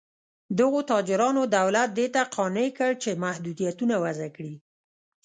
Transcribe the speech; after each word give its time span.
دغو 0.59 0.79
تاجرانو 0.91 1.41
دولت 1.57 1.89
دې 1.97 2.07
ته 2.15 2.21
قانع 2.35 2.67
کړ 2.77 2.91
چې 3.03 3.19
محدودیتونه 3.23 3.95
وضع 4.03 4.29
کړي. 4.35 4.55